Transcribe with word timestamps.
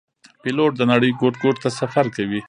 پیلوټ 0.41 0.71
د 0.77 0.81
نړۍ 0.91 1.11
ګوټ 1.21 1.35
ګوټ 1.43 1.55
ته 1.63 1.69
سفر 1.79 2.05
کوي. 2.15 2.39